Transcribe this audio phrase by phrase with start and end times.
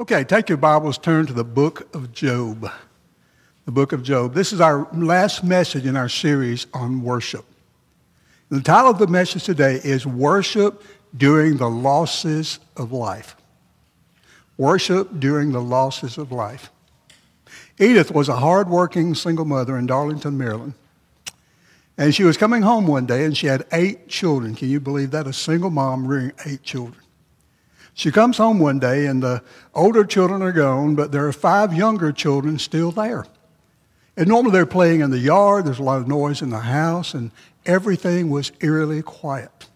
[0.00, 2.70] Okay, take your Bibles, turn to the book of Job.
[3.66, 4.32] The book of Job.
[4.32, 7.44] This is our last message in our series on worship.
[8.48, 10.82] The title of the message today is Worship
[11.14, 13.36] During the Losses of Life.
[14.56, 16.70] Worship During the Losses of Life.
[17.78, 20.72] Edith was a hardworking single mother in Darlington, Maryland.
[21.98, 24.54] And she was coming home one day and she had eight children.
[24.54, 25.26] Can you believe that?
[25.26, 27.02] A single mom rearing eight children.
[28.00, 29.42] She comes home one day and the
[29.74, 33.26] older children are gone, but there are five younger children still there.
[34.16, 37.12] And normally they're playing in the yard, there's a lot of noise in the house,
[37.12, 37.30] and
[37.66, 39.66] everything was eerily quiet.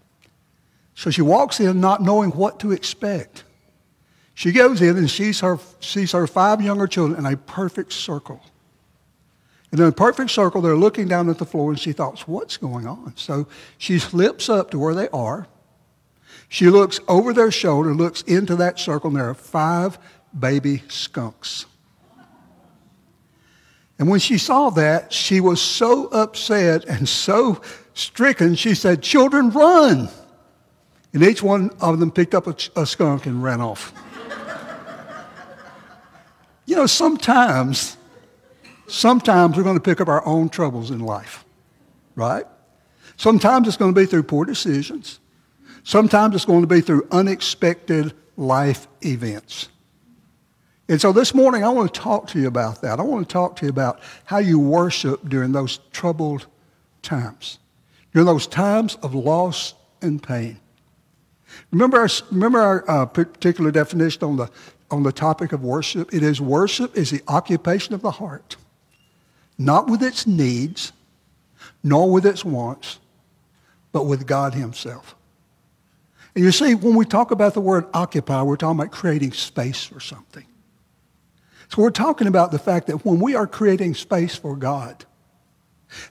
[0.95, 3.45] So she walks in not knowing what to expect.
[4.33, 8.41] She goes in and sees her, sees her five younger children in a perfect circle.
[9.70, 12.56] And in a perfect circle, they're looking down at the floor, and she thought, what's
[12.56, 13.12] going on?
[13.17, 15.47] So she slips up to where they are,
[16.48, 19.98] she looks over their shoulder, looks into that circle, and there are five
[20.38, 21.66] baby skunks.
[23.98, 27.61] And when she saw that, she was so upset and so
[27.94, 30.09] stricken, she said, Children, run!
[31.12, 33.92] And each one of them picked up a, a skunk and ran off.
[36.66, 37.97] you know, sometimes,
[38.89, 41.44] sometimes we're going to pick up our own troubles in life,
[42.16, 42.44] right?
[43.16, 45.20] Sometimes it's going to be through poor decisions.
[45.85, 49.69] Sometimes it's going to be through unexpected life events.
[50.89, 52.99] And so this morning, I want to talk to you about that.
[52.99, 56.47] I want to talk to you about how you worship during those troubled
[57.03, 57.59] times,
[58.12, 60.59] during those times of loss and pain.
[61.71, 64.51] Remember our, remember our uh, particular definition on the,
[64.91, 66.12] on the topic of worship?
[66.12, 68.57] It is worship is the occupation of the heart,
[69.59, 70.93] not with its needs,
[71.83, 72.99] nor with its wants,
[73.93, 75.15] but with God himself.
[76.35, 79.85] And you see, when we talk about the word occupy, we're talking about creating space
[79.85, 80.47] for something.
[81.69, 85.05] So we're talking about the fact that when we are creating space for God,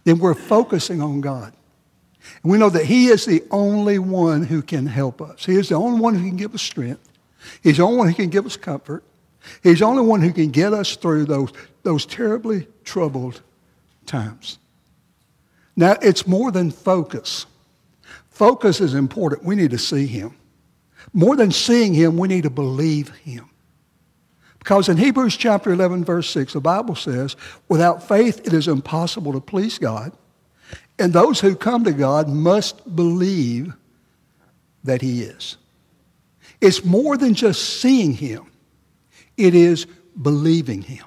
[0.03, 1.53] then we're focusing on God.
[2.41, 5.45] And we know that He is the only one who can help us.
[5.45, 7.09] He is the only one who can give us strength.
[7.61, 9.03] He's the only one who can give us comfort.
[9.61, 11.51] He's the only one who can get us through those,
[11.83, 13.41] those terribly troubled
[14.05, 14.57] times.
[15.75, 17.45] Now, it's more than focus.
[18.33, 19.43] Focus is important.
[19.43, 20.35] We need to see him.
[21.13, 23.49] More than seeing him, we need to believe him.
[24.57, 27.35] Because in Hebrews chapter 11, verse 6, the Bible says,
[27.67, 30.13] without faith it is impossible to please God.
[30.97, 33.73] And those who come to God must believe
[34.83, 35.57] that he is.
[36.59, 38.45] It's more than just seeing him.
[39.37, 39.85] It is
[40.19, 41.05] believing him.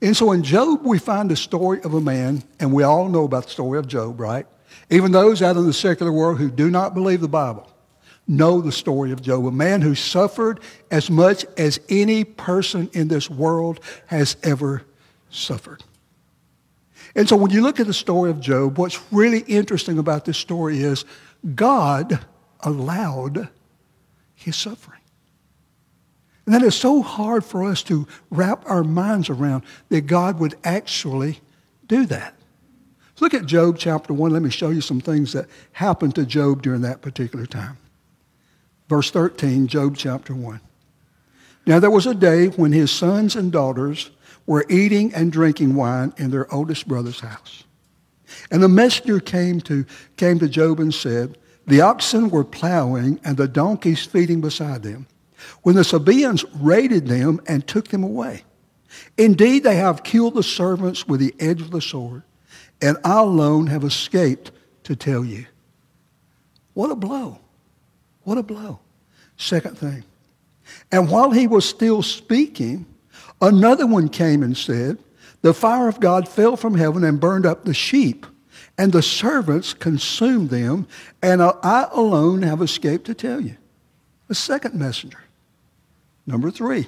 [0.00, 3.24] And so in Job, we find the story of a man, and we all know
[3.24, 4.46] about the story of Job, right?
[4.90, 7.68] Even those out in the secular world who do not believe the Bible
[8.28, 13.08] know the story of Job, a man who suffered as much as any person in
[13.08, 14.82] this world has ever
[15.30, 15.82] suffered.
[17.14, 20.36] And so when you look at the story of Job, what's really interesting about this
[20.36, 21.06] story is
[21.54, 22.20] God
[22.60, 23.48] allowed
[24.34, 25.00] his suffering.
[26.44, 30.54] And that is so hard for us to wrap our minds around that God would
[30.64, 31.40] actually
[31.86, 32.37] do that.
[33.20, 34.32] Look at Job chapter 1.
[34.32, 37.76] Let me show you some things that happened to Job during that particular time.
[38.88, 40.60] Verse 13, Job chapter 1.
[41.66, 44.10] Now there was a day when his sons and daughters
[44.46, 47.64] were eating and drinking wine in their oldest brother's house.
[48.50, 49.84] And the messenger came to,
[50.16, 51.36] came to Job and said,
[51.66, 55.06] The oxen were plowing and the donkeys feeding beside them,
[55.62, 58.44] when the Sabaeans raided them and took them away.
[59.18, 62.22] Indeed, they have killed the servants with the edge of the sword
[62.80, 64.50] and I alone have escaped
[64.84, 65.46] to tell you.
[66.74, 67.40] What a blow.
[68.22, 68.80] What a blow.
[69.36, 70.04] Second thing.
[70.92, 72.86] And while he was still speaking,
[73.40, 74.98] another one came and said,
[75.42, 78.26] The fire of God fell from heaven and burned up the sheep,
[78.76, 80.86] and the servants consumed them,
[81.22, 83.56] and I alone have escaped to tell you.
[84.28, 85.24] A second messenger.
[86.26, 86.86] Number three.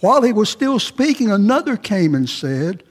[0.00, 2.84] While he was still speaking, another came and said,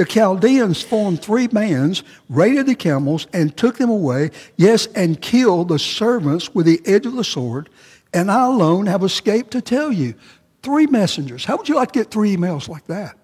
[0.00, 5.68] the Chaldeans formed three bands, raided the camels, and took them away, yes, and killed
[5.68, 7.68] the servants with the edge of the sword,
[8.14, 10.14] and I alone have escaped to tell you.
[10.62, 11.44] Three messengers.
[11.44, 13.14] How would you like to get three emails like that?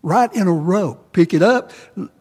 [0.00, 0.94] Right in a row.
[1.12, 1.72] Pick it up,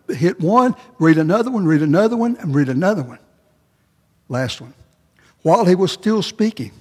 [0.07, 3.19] hit one, read another one, read another one, and read another one.
[4.29, 4.73] Last one.
[5.43, 6.71] While he was still speaking,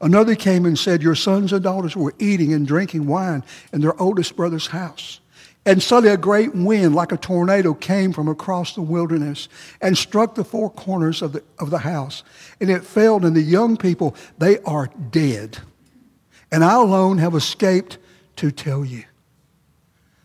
[0.00, 4.00] another came and said, Your sons and daughters were eating and drinking wine in their
[4.00, 5.20] oldest brother's house.
[5.66, 9.48] And suddenly a great wind, like a tornado, came from across the wilderness
[9.80, 12.22] and struck the four corners of the, of the house.
[12.60, 15.58] And it fell, and the young people, they are dead.
[16.54, 17.98] and I alone have escaped
[18.36, 19.02] to tell you.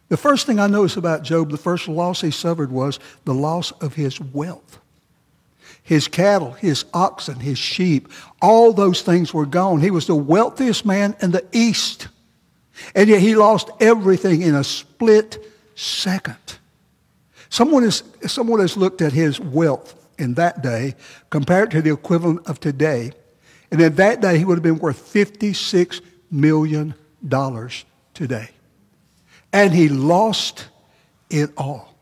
[0.09, 3.71] The first thing I noticed about Job, the first loss he suffered was the loss
[3.73, 4.79] of his wealth.
[5.81, 8.09] His cattle, his oxen, his sheep,
[8.43, 9.81] all those things were gone.
[9.81, 12.09] He was the wealthiest man in the East.
[12.95, 15.43] And yet he lost everything in a split
[15.75, 16.37] second.
[17.49, 20.95] Someone, is, someone has looked at his wealth in that day
[21.29, 23.11] compared to the equivalent of today.
[23.71, 26.93] And in that day, he would have been worth $56 million
[28.13, 28.49] today.
[29.51, 30.67] And he lost
[31.29, 31.95] it all.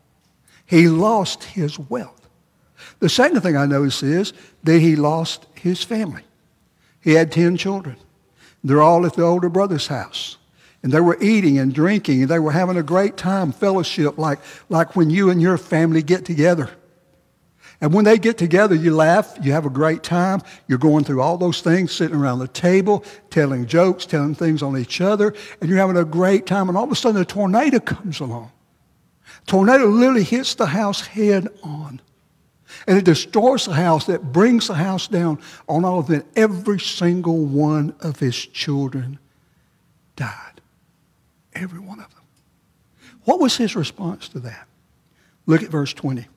[0.66, 2.28] He lost his wealth.
[3.00, 4.34] The second thing I notice is
[4.64, 6.24] that he lost his family.
[7.02, 7.96] He had 10 children.
[8.64, 10.38] They're all at the older brother's house.
[10.88, 14.40] And they were eating and drinking, and they were having a great time, fellowship, like,
[14.70, 16.70] like when you and your family get together.
[17.82, 20.40] And when they get together, you laugh, you have a great time.
[20.66, 24.78] You're going through all those things, sitting around the table, telling jokes, telling things on
[24.78, 26.70] each other, and you're having a great time.
[26.70, 28.54] And all of a sudden, a tornado comes along.
[29.46, 32.00] tornado literally hits the house head on.
[32.88, 36.24] And it destroys the house, that brings the house down on all of them.
[36.38, 39.20] Every single one of his children
[40.16, 40.47] died.
[41.62, 42.24] Every one of them.
[43.24, 44.68] What was his response to that?
[45.46, 46.28] Look at verse 20.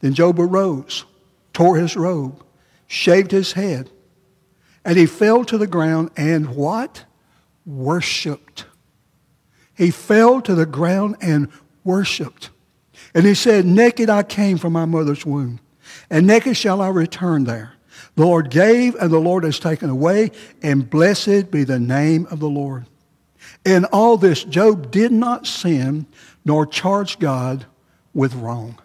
[0.00, 1.04] Then Job arose,
[1.52, 2.42] tore his robe,
[2.86, 3.90] shaved his head,
[4.84, 7.04] and he fell to the ground and what?
[7.64, 8.66] Worshipped.
[9.74, 11.48] He fell to the ground and
[11.84, 12.50] worshipped.
[13.14, 15.60] And he said, Naked I came from my mother's womb,
[16.08, 17.72] and naked shall I return there.
[18.14, 20.30] The Lord gave, and the Lord has taken away,
[20.62, 22.86] and blessed be the name of the Lord.
[23.66, 26.06] In all this, Job did not sin
[26.44, 27.66] nor charge God
[28.14, 28.78] with wrong.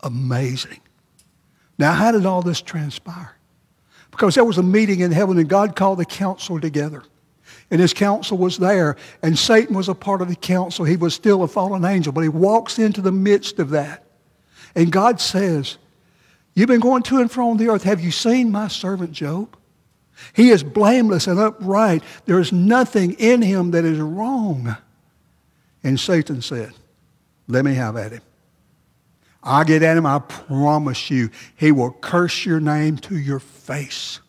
[0.00, 0.80] Amazing.
[1.78, 3.34] Now, how did all this transpire?
[4.10, 7.02] Because there was a meeting in heaven and God called the council together.
[7.70, 10.84] And his council was there, and Satan was a part of the council.
[10.84, 14.04] He was still a fallen angel, but he walks into the midst of that.
[14.74, 15.78] And God says,
[16.54, 17.84] You've been going to and fro on the earth.
[17.84, 19.56] Have you seen my servant Job?
[20.34, 22.02] He is blameless and upright.
[22.26, 24.76] There is nothing in him that is wrong.
[25.82, 26.72] And Satan said,
[27.48, 28.22] Let me have at him.
[29.42, 34.20] I get at him, I promise you, he will curse your name to your face.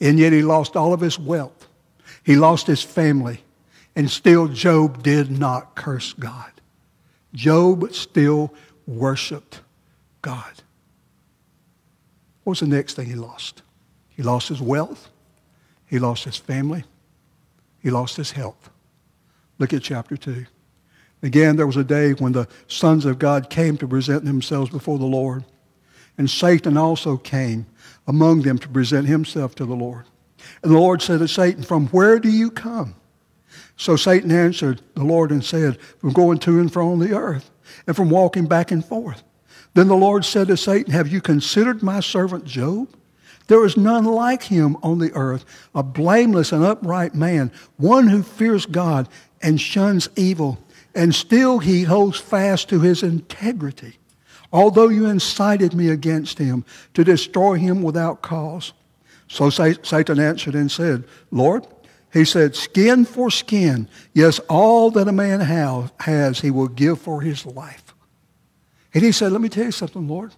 [0.00, 1.68] And yet he lost all of his wealth.
[2.22, 3.40] He lost his family.
[3.94, 6.50] And still Job did not curse God.
[7.32, 8.52] Job still
[8.86, 9.60] worshiped
[10.22, 10.52] God.
[12.42, 13.62] What was the next thing he lost?
[14.16, 15.10] He lost his wealth.
[15.86, 16.84] He lost his family.
[17.80, 18.70] He lost his health.
[19.58, 20.46] Look at chapter 2.
[21.22, 24.98] Again, there was a day when the sons of God came to present themselves before
[24.98, 25.44] the Lord.
[26.18, 27.66] And Satan also came
[28.06, 30.04] among them to present himself to the Lord.
[30.62, 32.94] And the Lord said to Satan, From where do you come?
[33.76, 37.50] So Satan answered the Lord and said, From going to and fro on the earth,
[37.86, 39.22] and from walking back and forth.
[39.74, 42.88] Then the Lord said to Satan, Have you considered my servant Job?
[43.46, 45.44] There is none like him on the earth,
[45.74, 49.08] a blameless and upright man, one who fears God
[49.42, 50.58] and shuns evil,
[50.94, 53.98] and still he holds fast to his integrity.
[54.52, 56.64] Although you incited me against him
[56.94, 58.72] to destroy him without cause.
[59.28, 61.66] So Satan answered and said, Lord,
[62.12, 63.88] he said, skin for skin.
[64.12, 65.40] Yes, all that a man
[65.98, 67.94] has, he will give for his life.
[68.94, 70.32] And he said, let me tell you something, Lord.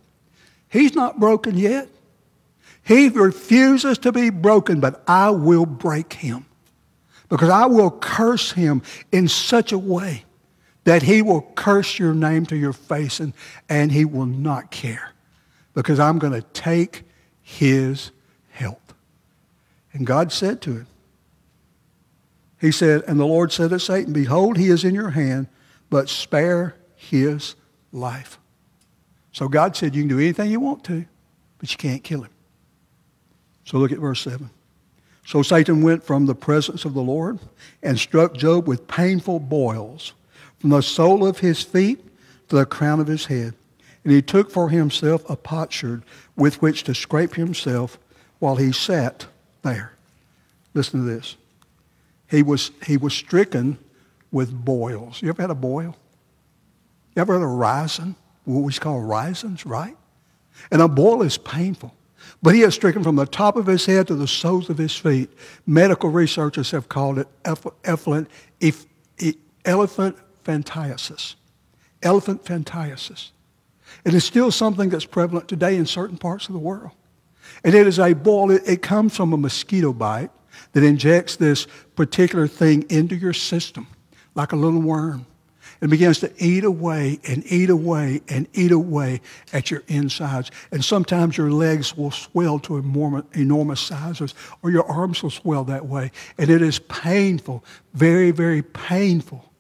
[0.71, 1.89] He's not broken yet.
[2.87, 6.47] He refuses to be broken, but I will break him.
[7.29, 10.25] Because I will curse him in such a way
[10.85, 13.33] that he will curse your name to your face and,
[13.69, 15.11] and he will not care.
[15.75, 17.03] Because I'm going to take
[17.43, 18.13] his
[18.51, 18.95] health.
[19.93, 20.87] And God said to him,
[22.61, 25.49] He said, And the Lord said to Satan, Behold, he is in your hand,
[25.91, 27.57] but spare his
[27.91, 28.39] life.
[29.33, 31.05] So God said, You can do anything you want to,
[31.59, 32.31] but you can't kill him.
[33.67, 34.49] So look at verse 7.
[35.27, 37.41] So Satan went from the presence of the Lord
[37.83, 40.15] and struck Job with painful boils
[40.61, 41.99] from the sole of his feet
[42.49, 43.55] to the crown of his head.
[44.05, 46.05] And he took for himself a potsherd
[46.37, 47.99] with which to scrape himself
[48.39, 49.27] while he sat
[49.63, 49.93] there.
[50.75, 51.37] Listen to this.
[52.31, 53.79] He was, he was stricken
[54.31, 55.21] with boils.
[55.23, 55.97] You ever had a boil?
[57.17, 58.15] You ever had a rising?
[58.45, 59.97] What we call risings, right?
[60.71, 61.93] And a boil is painful.
[62.43, 64.97] But he is stricken from the top of his head to the soles of his
[64.97, 65.31] feet.
[65.67, 67.29] Medical researchers have called it
[67.85, 68.29] elephant,
[69.65, 71.35] elephant phantiasis.
[72.03, 73.31] Elephant phantiasis.
[74.05, 76.93] It is still something that's prevalent today in certain parts of the world.
[77.65, 78.11] And it is a.
[78.11, 80.31] It, it comes from a mosquito bite.
[80.73, 83.87] that injects this particular thing into your system
[84.35, 85.27] like a little worm
[85.81, 89.21] and begins to eat away and eat away and eat away
[89.53, 90.51] at your insides.
[90.71, 92.77] And sometimes your legs will swell to
[93.35, 96.11] enormous sizes, or your arms will swell that way.
[96.39, 97.65] And it is painful,
[97.95, 99.53] very, very painful.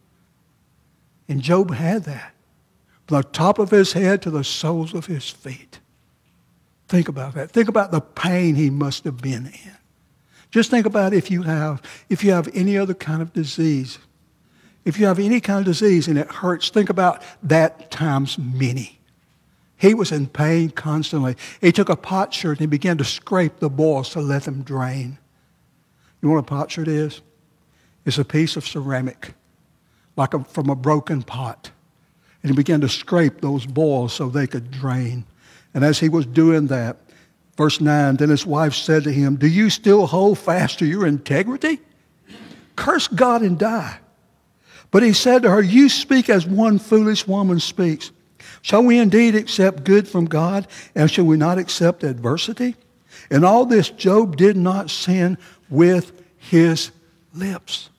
[1.28, 2.35] And Job had that
[3.06, 5.80] from the top of his head to the soles of his feet.
[6.88, 7.50] Think about that.
[7.50, 9.76] Think about the pain he must have been in.
[10.50, 13.99] Just think about if you have if you have any other kind of disease
[14.86, 19.00] if you have any kind of disease and it hurts, think about that times many.
[19.76, 21.36] He was in pain constantly.
[21.60, 24.62] He took a pot potsherd and he began to scrape the boils to let them
[24.62, 25.18] drain.
[26.22, 27.20] You know what a potsherd is?
[28.04, 29.34] It's a piece of ceramic,
[30.16, 31.72] like a, from a broken pot.
[32.44, 35.24] And he began to scrape those boils so they could drain.
[35.74, 36.98] And as he was doing that,
[37.56, 41.08] verse 9, then his wife said to him, Do you still hold fast to your
[41.08, 41.80] integrity?
[42.76, 43.98] Curse God and die.
[44.90, 48.10] But he said to her, You speak as one foolish woman speaks.
[48.62, 52.76] Shall we indeed accept good from God, and shall we not accept adversity?
[53.30, 55.38] In all this, Job did not sin
[55.68, 56.90] with his
[57.34, 57.90] lips.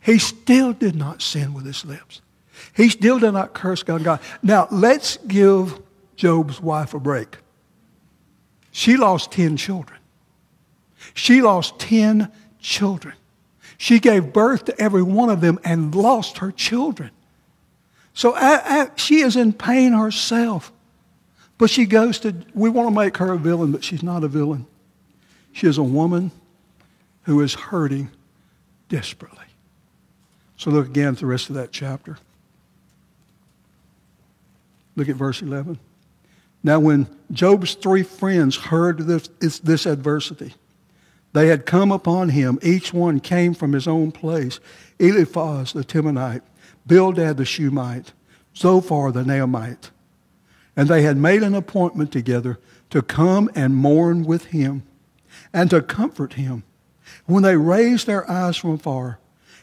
[0.00, 2.22] He still did not sin with his lips.
[2.74, 4.04] He still did not curse God.
[4.04, 4.20] God.
[4.42, 5.80] Now, let's give
[6.16, 7.38] Job's wife a break.
[8.70, 9.98] She lost 10 children.
[11.14, 13.14] She lost 10 children.
[13.76, 17.10] She gave birth to every one of them and lost her children.
[18.14, 20.72] So I, I, she is in pain herself.
[21.58, 24.28] But she goes to, we want to make her a villain, but she's not a
[24.28, 24.66] villain.
[25.52, 26.30] She is a woman
[27.24, 28.10] who is hurting
[28.88, 29.44] desperately.
[30.56, 32.18] So look again at the rest of that chapter.
[34.96, 35.78] Look at verse 11.
[36.64, 39.28] Now, when Job's three friends heard this,
[39.60, 40.54] this adversity,
[41.32, 42.58] they had come upon him.
[42.62, 44.60] Each one came from his own place.
[44.98, 46.42] Eliphaz the Temanite,
[46.86, 48.12] Bildad the Shuhite,
[48.56, 49.90] Zophar the Naamite.
[50.76, 52.58] And they had made an appointment together
[52.90, 54.84] to come and mourn with him
[55.52, 56.62] and to comfort him.
[57.26, 59.18] When they raised their eyes from afar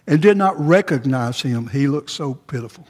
[0.05, 2.87] and did not recognize him, he looked so pitiful.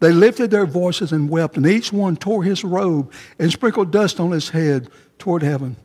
[0.00, 4.20] They lifted their voices and wept, and each one tore his robe and sprinkled dust
[4.20, 5.76] on his head toward heaven.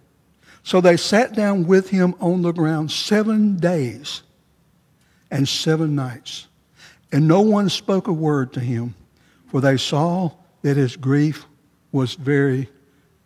[0.63, 4.23] So they sat down with him on the ground seven days
[5.29, 6.47] and seven nights.
[7.11, 8.95] And no one spoke a word to him,
[9.47, 11.45] for they saw that his grief
[11.91, 12.69] was very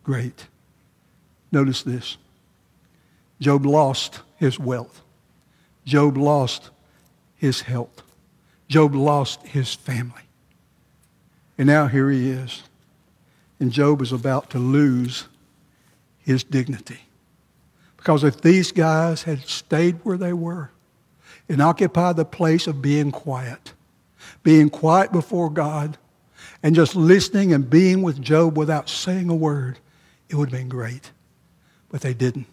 [0.02, 0.46] great.
[1.52, 2.18] Notice this
[3.40, 5.02] Job lost his wealth,
[5.84, 6.70] Job lost
[7.36, 8.02] his health,
[8.68, 10.22] Job lost his family.
[11.56, 12.62] And now here he is.
[13.58, 15.26] And Job is about to lose
[16.20, 17.00] his dignity.
[18.08, 20.70] Because if these guys had stayed where they were
[21.46, 23.74] and occupied the place of being quiet,
[24.42, 25.98] being quiet before God,
[26.62, 29.78] and just listening and being with Job without saying a word,
[30.30, 31.10] it would have been great.
[31.90, 32.46] But they didn't.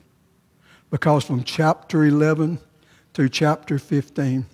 [0.92, 2.60] Because from chapter 11
[3.14, 4.46] to chapter 15,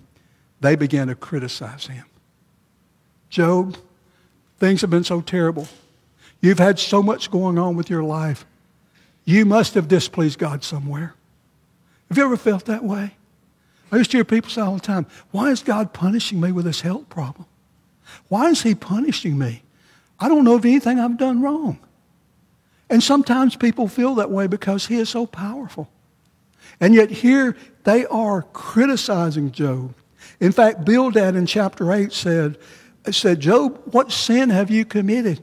[0.60, 2.04] they began to criticize him.
[3.28, 3.76] Job,
[4.60, 5.66] things have been so terrible.
[6.40, 8.46] You've had so much going on with your life.
[9.24, 11.14] You must have displeased God somewhere.
[12.08, 13.16] Have you ever felt that way?
[13.90, 16.64] I used to hear people say all the time, why is God punishing me with
[16.64, 17.46] this health problem?
[18.28, 19.62] Why is he punishing me?
[20.18, 21.78] I don't know of anything I've done wrong.
[22.88, 25.90] And sometimes people feel that way because he is so powerful.
[26.80, 29.94] And yet here they are criticizing Job.
[30.40, 32.58] In fact, Bildad in chapter 8 said,
[33.10, 35.42] said, Job, what sin have you committed?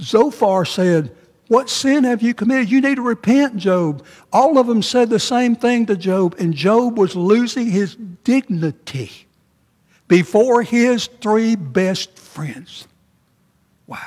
[0.00, 1.14] Zophar said,
[1.52, 2.70] what sin have you committed?
[2.70, 4.02] You need to repent, Job.
[4.32, 7.94] All of them said the same thing to Job, and Job was losing his
[8.24, 9.26] dignity
[10.08, 12.88] before his three best friends.
[13.86, 13.98] Wow.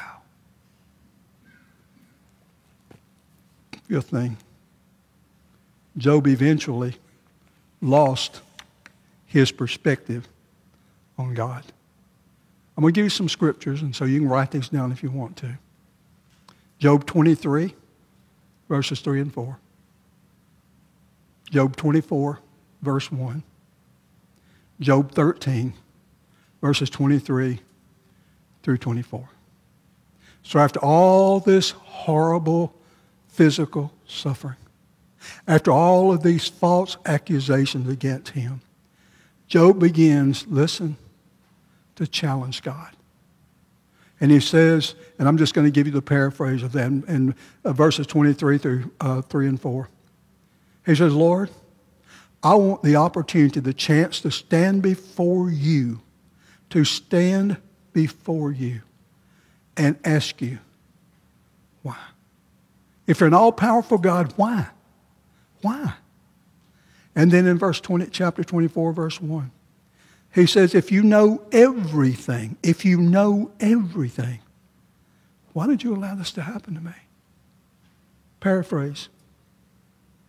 [3.87, 4.37] Fifth thing
[5.97, 6.95] Job eventually
[7.79, 8.41] lost
[9.27, 10.27] his perspective
[11.19, 11.63] on God.
[12.75, 15.03] I'm going to give you some scriptures, and so you can write these down if
[15.03, 15.59] you want to.
[16.79, 17.73] Job 23,
[18.69, 19.59] verses 3 and 4.
[21.51, 22.39] Job 24,
[22.81, 23.43] verse 1.
[24.79, 25.73] Job 13,
[26.61, 27.59] verses 23
[28.63, 29.29] through 24.
[30.43, 32.75] So after all this horrible
[33.29, 34.57] physical suffering,
[35.47, 38.61] after all of these false accusations against him,
[39.47, 40.97] Job begins, listen,
[41.95, 42.94] to challenge God.
[44.19, 47.35] And he says, and I'm just going to give you the paraphrase of that in,
[47.63, 49.89] uh, verses 23 through uh, 3 and 4.
[50.85, 51.49] He says, Lord,
[52.43, 56.01] I want the opportunity, the chance to stand before you,
[56.69, 57.57] to stand
[57.91, 58.81] before you
[59.75, 60.59] and ask you,
[61.81, 61.97] why?
[63.07, 64.67] If you're an all-powerful God, why?
[65.61, 65.93] Why?
[67.15, 69.51] And then in verse 20, chapter 24, verse 1,
[70.35, 74.39] he says, if you know everything, if you know everything,
[75.53, 76.91] why did you allow this to happen to me?
[78.41, 79.07] Paraphrase.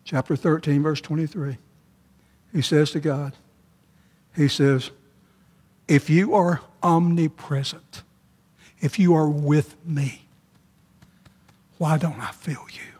[0.05, 1.57] Chapter 13, verse 23.
[2.53, 3.33] He says to God,
[4.33, 4.91] he says,
[5.89, 8.03] if you are omnipresent,
[8.79, 10.27] if you are with me,
[11.77, 12.93] why don't I feel you?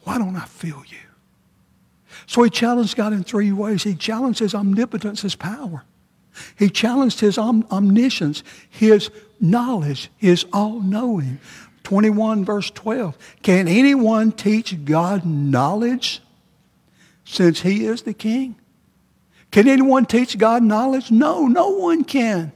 [0.00, 1.13] Why don't I feel you?
[2.26, 3.82] So he challenged God in three ways.
[3.82, 5.84] He challenged his omnipotence, his power.
[6.56, 11.38] He challenged his om- omniscience, his knowledge, his all-knowing.
[11.84, 13.16] 21 verse 12.
[13.42, 16.20] Can anyone teach God knowledge
[17.24, 18.56] since he is the king?
[19.50, 21.10] Can anyone teach God knowledge?
[21.10, 22.52] No, no one can.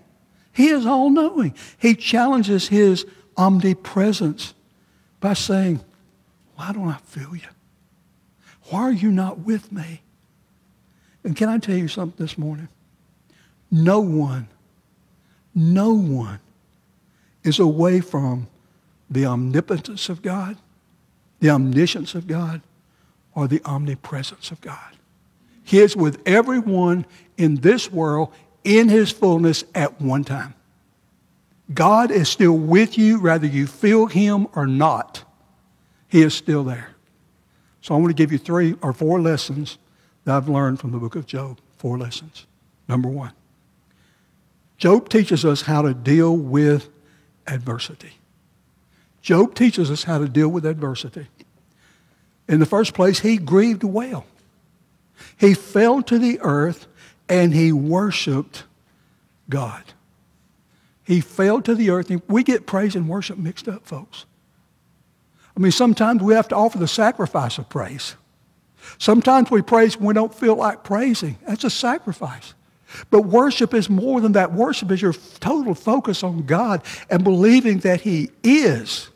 [0.52, 1.54] He is all-knowing.
[1.78, 4.54] He challenges his omnipresence
[5.20, 5.80] by saying,
[6.56, 7.42] why don't I feel you?
[8.70, 10.02] Why are you not with me?
[11.24, 12.68] And can I tell you something this morning?
[13.70, 14.48] No one,
[15.54, 16.40] no one
[17.44, 18.46] is away from
[19.10, 20.56] the omnipotence of God,
[21.40, 22.62] the omniscience of God,
[23.34, 24.96] or the omnipresence of God.
[25.62, 27.06] He is with everyone
[27.36, 28.32] in this world
[28.64, 30.54] in his fullness at one time.
[31.72, 35.24] God is still with you, whether you feel him or not.
[36.08, 36.94] He is still there.
[37.80, 39.78] So I want to give you three or four lessons
[40.24, 41.58] that I've learned from the book of Job.
[41.78, 42.46] Four lessons.
[42.88, 43.32] Number one,
[44.78, 46.88] Job teaches us how to deal with
[47.46, 48.12] adversity.
[49.22, 51.26] Job teaches us how to deal with adversity.
[52.48, 54.24] In the first place, he grieved well.
[55.36, 56.86] He fell to the earth
[57.28, 58.64] and he worshiped
[59.48, 59.82] God.
[61.04, 62.10] He fell to the earth.
[62.28, 64.24] We get praise and worship mixed up, folks.
[65.58, 68.14] I mean, sometimes we have to offer the sacrifice of praise.
[68.98, 71.36] Sometimes we praise when we don't feel like praising.
[71.48, 72.54] That's a sacrifice.
[73.10, 74.52] But worship is more than that.
[74.52, 79.10] Worship is your total focus on God and believing that He is.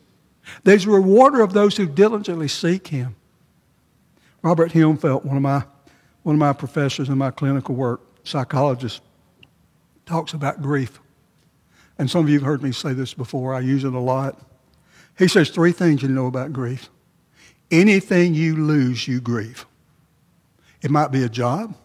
[0.65, 3.15] There's a rewarder of those who diligently seek Him.
[4.43, 5.63] Robert Hemfelt, one of my,
[6.25, 9.01] one of my professors in my clinical work, psychologist,
[10.07, 10.99] talks about grief.
[11.99, 13.55] And some of you have heard me say this before.
[13.55, 14.41] I use it a lot.
[15.23, 16.91] He says three things you know about grief.
[17.71, 19.67] Anything you lose, you grieve.
[20.83, 21.77] It might be a job.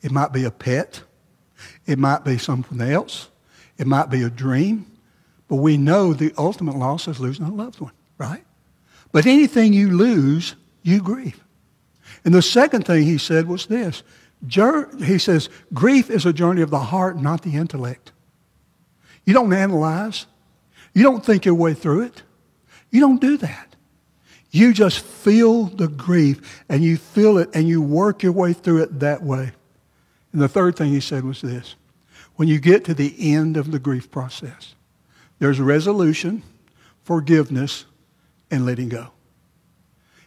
[0.00, 1.02] It might be a pet.
[1.84, 3.28] It might be something else.
[3.76, 4.90] It might be a dream.
[5.48, 8.42] But we know the ultimate loss is losing a loved one, right?
[9.12, 11.44] But anything you lose, you grieve.
[12.24, 14.02] And the second thing he said was this.
[14.48, 18.12] He says, grief is a journey of the heart, not the intellect.
[19.26, 20.24] You don't analyze.
[20.94, 22.22] You don't think your way through it.
[22.92, 23.74] You don't do that.
[24.52, 28.82] You just feel the grief and you feel it and you work your way through
[28.82, 29.50] it that way.
[30.32, 31.74] And the third thing he said was this.
[32.36, 34.74] When you get to the end of the grief process,
[35.38, 36.42] there's resolution,
[37.02, 37.86] forgiveness,
[38.50, 39.08] and letting go.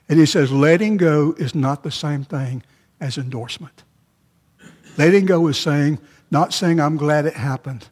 [0.10, 2.64] And he says letting go is not the same thing
[3.00, 3.84] as endorsement.
[4.98, 6.00] Letting go is saying,
[6.32, 7.88] not saying I'm glad it happened.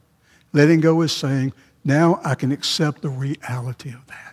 [0.51, 4.32] Letting go is saying, now I can accept the reality of that.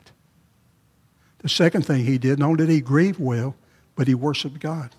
[1.40, 3.54] The second thing he did, not only did he grieve well,
[3.96, 4.94] but he worshiped God.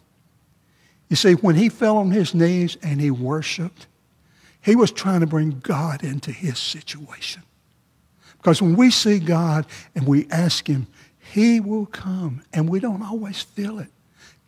[1.09, 3.87] You see, when he fell on his knees and he worshiped,
[4.61, 7.43] he was trying to bring God into his situation.
[8.37, 10.87] Because when we see God and we ask him,
[11.19, 12.41] he will come.
[12.53, 13.89] And we don't always feel it.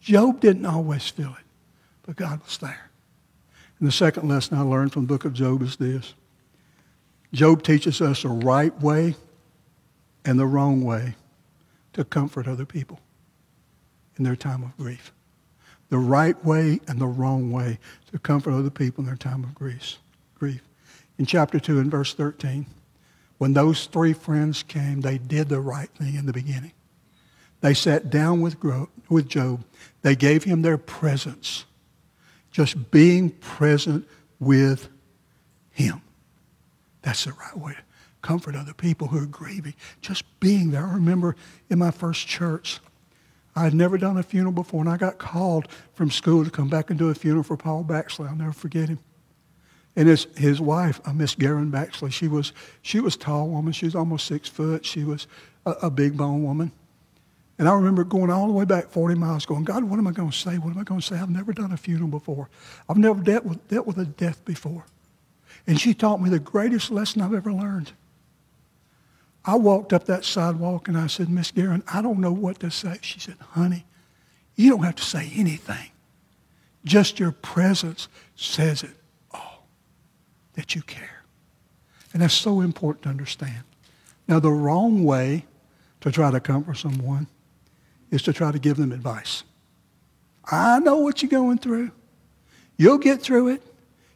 [0.02, 1.46] Job didn't always feel it,
[2.04, 2.90] but God was there.
[3.80, 6.14] And the second lesson I learned from the book of Job is this.
[7.34, 9.16] Job teaches us the right way
[10.26, 11.16] and the wrong way
[11.94, 13.00] to comfort other people
[14.18, 15.12] in their time of grief.
[15.90, 17.80] The right way and the wrong way
[18.12, 19.98] to comfort other people in their time of grief.
[20.36, 20.62] grief.
[21.18, 22.66] In chapter 2 and verse 13,
[23.38, 26.72] when those three friends came, they did the right thing in the beginning.
[27.62, 28.58] They sat down with,
[29.10, 29.64] with Job.
[30.02, 31.66] They gave him their presence.
[32.52, 34.08] Just being present
[34.40, 34.90] with
[35.72, 36.02] him.
[37.02, 37.76] That's the right way
[38.24, 39.76] comfort other people who are grieving.
[40.02, 40.88] Just being there.
[40.88, 41.36] I remember
[41.70, 42.80] in my first church,
[43.56, 46.70] I had never done a funeral before, and I got called from school to come
[46.70, 48.28] back and do a funeral for Paul Baxley.
[48.28, 48.98] I'll never forget him.
[49.96, 53.74] And his, his wife, uh, Miss Garen Baxley, she was, she was a tall woman.
[53.74, 54.84] She was almost six foot.
[54.84, 55.28] She was
[55.68, 56.72] a, a big bone woman.
[57.60, 60.12] And I remember going all the way back 40 miles going, God, what am I
[60.12, 60.58] going to say?
[60.58, 61.18] What am I going to say?
[61.18, 62.50] I've never done a funeral before.
[62.90, 64.86] I've never dealt with, dealt with a death before.
[65.68, 67.92] And she taught me the greatest lesson I've ever learned.
[69.46, 72.72] I walked up that sidewalk and I said, Miss Guerin, I don't know what to
[72.72, 72.98] say.
[73.02, 73.86] She said, honey,
[74.56, 75.90] you don't have to say anything.
[76.86, 78.96] Just your presence says it
[79.32, 79.68] all,
[80.54, 81.24] that you care.
[82.14, 83.64] And that's so important to understand.
[84.28, 85.46] Now, the wrong way
[86.02, 87.28] to try to comfort someone
[88.12, 89.44] is to try to give them advice.
[90.50, 91.92] I know what you're going through.
[92.78, 93.62] You'll get through it.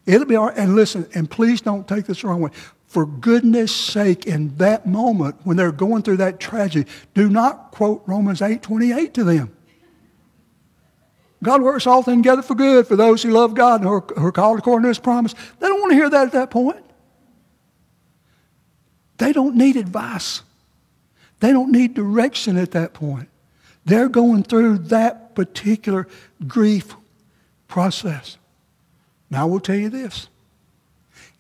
[0.06, 0.58] It'll be all right.
[0.58, 2.52] And listen, and please don't take this the wrong way.
[2.88, 8.02] For goodness sake, in that moment when they're going through that tragedy, do not quote
[8.08, 9.54] Romans 8 28 to them.
[11.44, 14.32] God works all things together for good for those who love God and who are,
[14.32, 15.34] called according to his promise.
[15.60, 16.84] They don't want to hear that at that point.
[19.18, 20.42] They don't need advice.
[21.40, 23.30] They don't need direction at that point.
[23.86, 26.08] They're going through that particular
[26.48, 26.96] grief
[27.68, 28.38] process.
[29.30, 30.30] Now, I will tell you this.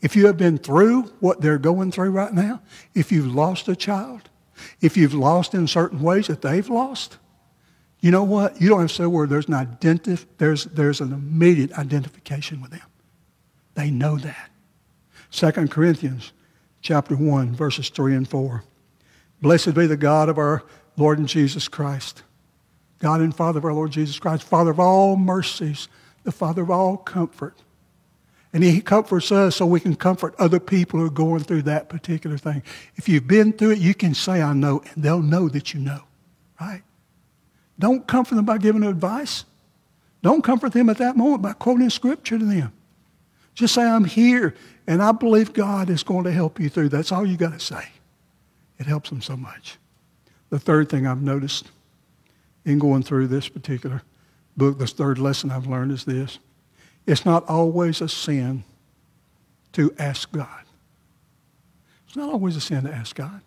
[0.02, 2.62] If you have been through what they're going through right now,
[2.94, 4.30] if you've lost a child,
[4.82, 7.18] if you've lost in certain ways that they've lost,
[8.00, 8.62] you know what?
[8.62, 9.30] You don't have to say a word.
[9.30, 12.88] There's an, identif- there's, there's an immediate identification with them.
[13.74, 14.50] They know that.
[15.32, 16.32] 2 Corinthians
[16.82, 18.64] chapter 1, verses 3 and 4.
[19.42, 20.64] Blessed be the God of our
[20.96, 22.24] Lord and Jesus Christ.
[23.00, 25.88] God and Father of our Lord Jesus Christ, Father of all mercies,
[26.24, 27.56] the Father of all comfort.
[28.58, 31.90] And he comforts us so we can comfort other people who are going through that
[31.90, 32.64] particular thing.
[32.96, 35.80] If you've been through it, you can say, I know, and they'll know that you
[35.80, 36.02] know,
[36.60, 36.82] right?
[37.78, 39.46] Don't comfort them by giving them advice.
[40.24, 42.74] Don't comfort them at that moment by quoting scripture to them.
[43.54, 44.56] Just say, I'm here,
[44.88, 46.90] and I believe God is going to help you through.
[46.90, 47.90] That's all you got to say.
[48.80, 49.78] It helps them so much.
[50.50, 51.70] The third thing I've noticed
[52.66, 54.02] in going through this particular
[54.58, 56.40] book, this third lesson I've learned is this.
[57.08, 58.66] It's not always a sin
[59.72, 60.64] to ask God.
[62.06, 63.42] It's not always a sin to ask God.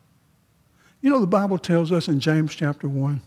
[1.02, 3.20] You know, the Bible tells us in James chapter 1,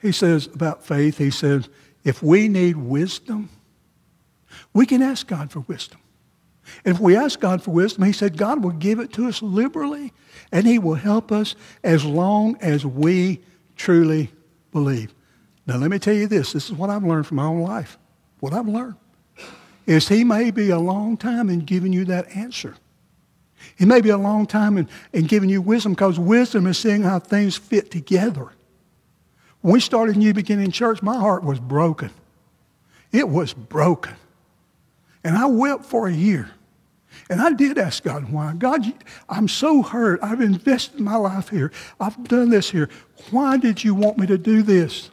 [0.00, 1.68] he says about faith, he says,
[2.04, 3.48] if we need wisdom,
[4.74, 6.00] we can ask God for wisdom.
[6.84, 9.40] And if we ask God for wisdom, he said God will give it to us
[9.40, 10.12] liberally
[10.50, 11.54] and he will help us
[11.84, 13.40] as long as we
[13.76, 14.30] truly
[14.72, 15.14] believe.
[15.66, 16.52] Now let me tell you this.
[16.52, 17.98] This is what I've learned from my own life.
[18.40, 18.96] What I've learned
[19.86, 22.76] is he may be a long time in giving you that answer.
[23.76, 27.02] He may be a long time in, in giving you wisdom because wisdom is seeing
[27.02, 28.48] how things fit together.
[29.60, 32.10] When we started New Beginning Church, my heart was broken.
[33.12, 34.14] It was broken.
[35.24, 36.50] And I wept for a year.
[37.30, 38.54] And I did ask God why.
[38.54, 38.84] God,
[39.28, 40.20] I'm so hurt.
[40.22, 41.70] I've invested my life here.
[42.00, 42.88] I've done this here.
[43.30, 45.10] Why did you want me to do this?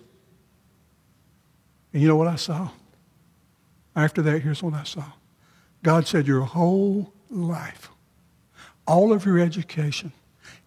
[1.93, 2.69] And you know what I saw?
[3.95, 5.05] After that, here's what I saw.
[5.83, 7.89] God said, Your whole life,
[8.87, 10.11] all of your education,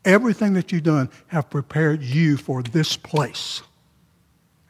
[0.05, 3.63] everything that you've done have prepared you for this place.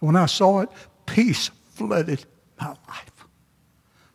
[0.01, 0.69] When I saw it,
[1.07, 2.25] peace flooded
[2.61, 3.27] my life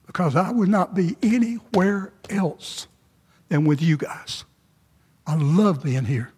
[0.06, 2.88] because I would not be anywhere else
[3.50, 4.46] than with you guys.
[5.26, 6.32] I love being here.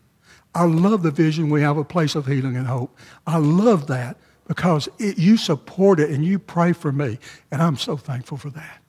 [0.53, 2.97] I love the vision we have a place of healing and hope.
[3.25, 4.17] I love that
[4.49, 7.19] because it, you support it and you pray for me,
[7.51, 8.79] and I'm so thankful for that.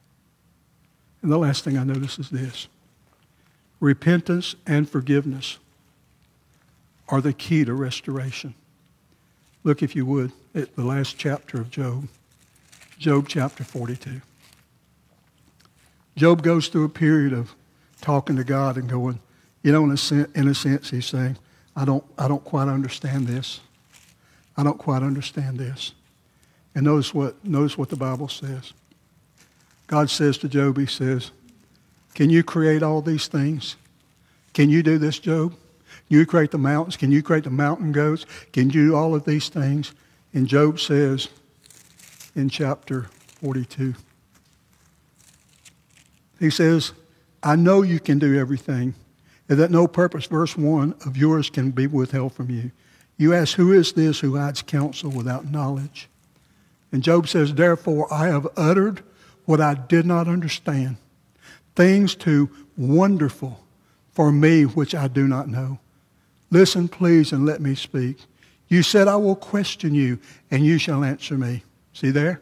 [1.21, 2.67] And the last thing I notice is this
[3.79, 5.59] repentance and forgiveness
[7.11, 8.55] are the key to restoration.
[9.63, 12.09] Look, if you would, at the last chapter of Job,
[12.99, 14.23] Job chapter 42.
[16.17, 17.55] Job goes through a period of
[18.01, 19.21] talking to God and going,
[19.63, 21.37] you know, in a, sense, in a sense, he's saying,
[21.77, 23.61] I don't, I don't quite understand this.
[24.57, 25.93] I don't quite understand this.
[26.75, 28.73] And notice what, notice what the Bible says.
[29.87, 31.33] God says to Job, he says,
[32.15, 33.77] can you create all these things?
[34.53, 35.53] Can you do this, Job?
[36.09, 36.97] Can you create the mountains?
[36.97, 38.27] Can you create the mountain goats?
[38.53, 39.93] Can you do all of these things?
[40.35, 41.29] And Job says
[42.35, 43.09] in chapter
[43.43, 43.95] 42,
[46.39, 46.93] he says,
[47.43, 48.95] I know you can do everything,
[49.49, 52.71] and that no purpose, verse 1, of yours can be withheld from you.
[53.21, 56.09] You ask, Who is this who hides counsel without knowledge?
[56.91, 59.03] And Job says, Therefore I have uttered
[59.45, 60.97] what I did not understand,
[61.77, 63.63] things too wonderful
[64.13, 65.79] for me which I do not know.
[66.51, 68.25] Listen, please, and let me speak.
[68.69, 70.19] You said, I will question you,
[70.51, 71.63] and you shall answer me.
[71.93, 72.41] See there?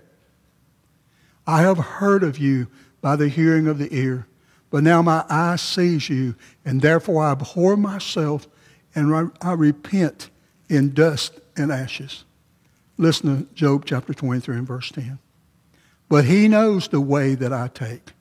[1.44, 2.68] I have heard of you
[3.00, 4.28] by the hearing of the ear.
[4.70, 8.46] But now my eye sees you, and therefore I abhor myself,
[8.94, 10.30] and I repent
[10.68, 12.24] in dust and ashes.
[12.96, 15.18] Listen to Job chapter 23 and verse 10.
[16.08, 18.12] But he knows the way that I take.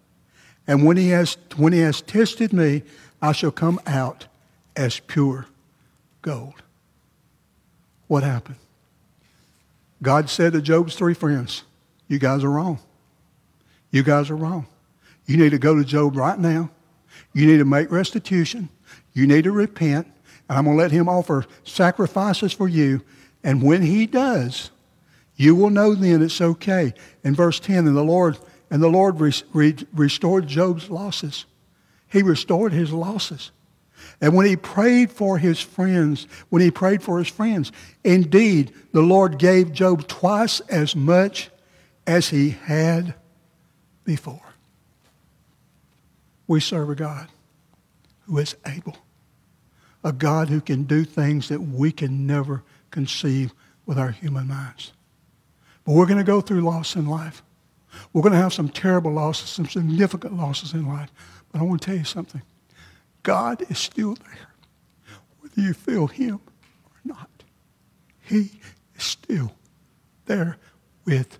[0.68, 2.84] And when he has, when he has tested me,
[3.22, 4.28] I shall come out
[4.76, 5.48] as pure
[6.22, 6.62] gold.
[8.08, 8.58] What happened?
[10.02, 11.64] God said to Job's three friends,
[12.08, 12.80] You guys are wrong.
[13.92, 14.68] You guys are wrong.
[15.26, 16.70] You need to go to Job right now.
[17.34, 18.70] You need to make restitution.
[19.14, 20.08] You need to repent.
[20.50, 23.02] And I'm going to let him offer sacrifices for you.
[23.44, 24.72] And when he does,
[25.36, 26.94] you will know then it's okay.
[27.24, 28.38] In verse 10, and the Lord,
[28.70, 31.46] and the Lord re- re- restored Job's losses.
[32.08, 33.52] He restored his losses.
[34.22, 37.72] And when he prayed for his friends, when he prayed for his friends,
[38.04, 41.50] indeed, the Lord gave Job twice as much
[42.06, 43.14] as he had
[44.04, 44.42] before.
[46.48, 47.28] We serve a God
[48.26, 48.98] who is able,
[50.08, 53.54] a God who can do things that we can never conceive
[53.86, 54.94] with our human minds.
[55.84, 57.44] But we're going to go through loss in life.
[58.14, 61.12] We're going to have some terrible losses, some significant losses in life.
[61.52, 62.42] But I want to tell you something.
[63.24, 64.50] God is still there,
[65.42, 67.44] whether you feel Him or not.
[68.22, 68.62] He
[68.96, 69.56] is still
[70.26, 70.56] there
[71.04, 71.38] with